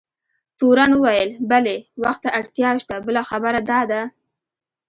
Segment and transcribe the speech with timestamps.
[0.57, 4.01] تورن وویل: بلي، وخت ته اړتیا شته، بله خبره دا ده.